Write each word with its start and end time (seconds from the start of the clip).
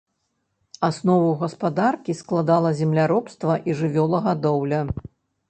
Аснову 0.87 1.29
гаспадаркі 1.43 2.15
складала 2.21 2.73
земляробства 2.81 3.61
і 3.71 3.79
жывёлагадоўля. 3.83 4.81